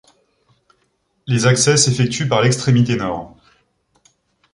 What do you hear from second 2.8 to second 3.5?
nord.